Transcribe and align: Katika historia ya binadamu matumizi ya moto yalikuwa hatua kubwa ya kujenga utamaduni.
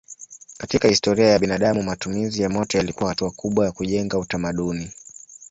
Katika 0.57 0.87
historia 0.87 1.27
ya 1.29 1.39
binadamu 1.39 1.83
matumizi 1.83 2.41
ya 2.41 2.49
moto 2.49 2.77
yalikuwa 2.77 3.09
hatua 3.09 3.31
kubwa 3.31 3.65
ya 3.65 3.71
kujenga 3.71 4.19
utamaduni. 4.19 4.91